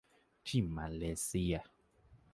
[0.47, 1.53] ที่มาเลเซีย